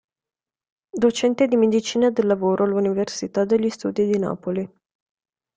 Docente 0.97 1.45
di 1.45 1.55
Medicina 1.57 2.09
del 2.09 2.25
lavoro 2.25 2.63
all'Università 2.63 3.45
degli 3.45 3.69
studi 3.69 4.07
di 4.09 4.17
Napoli. 4.17 4.67